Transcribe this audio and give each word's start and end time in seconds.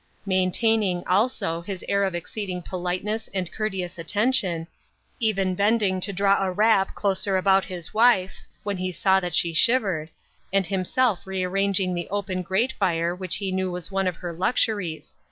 Maintaining, 0.25 1.05
also, 1.05 1.61
his 1.61 1.85
air 1.87 2.03
of 2.03 2.15
exceeding 2.15 2.63
politeness 2.63 3.29
and 3.35 3.51
courteous 3.51 3.99
attention, 3.99 4.65
even 5.19 5.53
bending 5.53 6.01
to 6.01 6.11
draw 6.11 6.43
a 6.43 6.51
wrap 6.51 6.95
closer 6.95 7.37
about 7.37 7.65
his 7.65 7.93
wife, 7.93 8.37
when 8.63 8.77
he 8.77 8.91
saw 8.91 9.19
that 9.19 9.35
she 9.35 9.53
shivered, 9.53 10.09
and 10.51 10.65
himself 10.65 11.27
rearranging 11.27 11.93
the 11.93 12.09
open 12.09 12.41
"W. 12.41 12.41
C. 12.41 12.41
T. 12.41 12.41
U." 12.41 12.41
I31 12.41 12.47
grate 12.47 12.73
fire 12.79 13.15
which 13.15 13.35
he 13.35 13.51
knew 13.51 13.69
was 13.69 13.91
one 13.91 14.07
of 14.07 14.15
her 14.15 14.33
luxuries. 14.33 15.13